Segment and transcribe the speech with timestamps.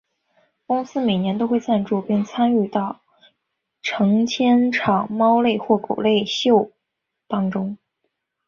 [0.65, 3.03] 公司每年都会赞助并参与到
[3.83, 6.71] 成千场猫类或狗类秀
[7.27, 7.77] 当中。